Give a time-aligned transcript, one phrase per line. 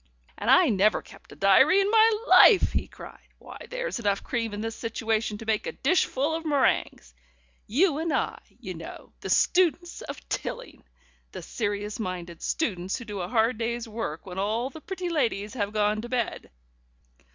[0.35, 3.27] "And I never kept a diary in my life!" he cried.
[3.37, 7.13] "Why there's enough cream in this situation to make a dishful of meringues.
[7.67, 10.83] You and I, you know, the students of Tilling!
[11.33, 15.53] The serious minded students who do a hard day's work when all the pretty ladies
[15.53, 16.49] have gone to bed.